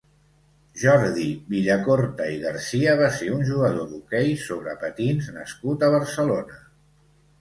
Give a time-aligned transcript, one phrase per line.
[0.83, 6.59] Jordi Villacorta i Garcia va ser un jugador d'hoquei sobre patins nascut a Barcelona.